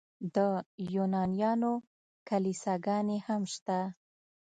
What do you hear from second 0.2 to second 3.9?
د یونانیانو کلیساګانې هم شته.